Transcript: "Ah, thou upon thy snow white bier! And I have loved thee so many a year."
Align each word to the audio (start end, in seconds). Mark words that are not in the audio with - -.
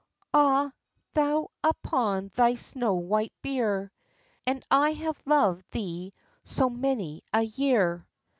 "Ah, 0.33 0.71
thou 1.13 1.51
upon 1.63 2.31
thy 2.33 2.55
snow 2.55 2.95
white 2.95 3.33
bier! 3.43 3.91
And 4.47 4.63
I 4.71 4.93
have 4.93 5.21
loved 5.27 5.63
thee 5.69 6.11
so 6.43 6.71
many 6.71 7.21
a 7.31 7.43
year." 7.43 8.07